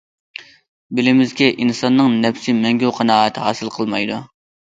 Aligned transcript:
بىلىمىزكى، 0.99 1.49
ئىنساننىڭ 1.65 2.09
نەپسى 2.25 2.57
مەڭگۈ 2.63 2.91
قانائەت 3.01 3.37
ھاسىل 3.49 3.73
قىلمايدۇ. 3.79 4.19